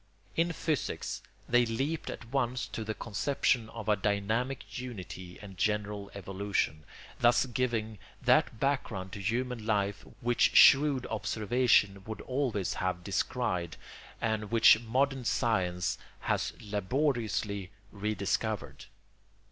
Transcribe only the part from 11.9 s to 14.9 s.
would always have descried, and which